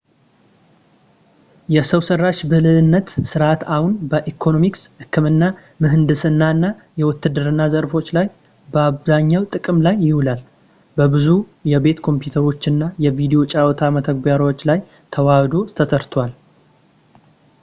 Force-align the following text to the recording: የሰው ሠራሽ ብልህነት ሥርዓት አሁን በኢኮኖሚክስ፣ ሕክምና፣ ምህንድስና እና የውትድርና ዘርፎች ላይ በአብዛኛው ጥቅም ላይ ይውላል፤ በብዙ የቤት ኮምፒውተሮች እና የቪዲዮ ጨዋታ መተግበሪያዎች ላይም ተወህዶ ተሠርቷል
የሰው 1.73 2.01
ሠራሽ 2.07 2.37
ብልህነት 2.51 3.09
ሥርዓት 3.31 3.61
አሁን 3.75 3.91
በኢኮኖሚክስ፣ 4.11 4.81
ሕክምና፣ 5.01 5.43
ምህንድስና 5.83 6.41
እና 6.55 6.63
የውትድርና 7.01 7.59
ዘርፎች 7.73 8.07
ላይ 8.17 8.27
በአብዛኛው 8.75 9.43
ጥቅም 9.55 9.81
ላይ 9.87 9.97
ይውላል፤ 10.07 10.41
በብዙ 10.99 11.27
የቤት 11.73 12.01
ኮምፒውተሮች 12.07 12.65
እና 12.73 12.81
የቪዲዮ 13.07 13.43
ጨዋታ 13.53 13.91
መተግበሪያዎች 13.97 14.63
ላይም 14.71 14.89
ተወህዶ 15.15 15.53
ተሠርቷል 15.79 16.33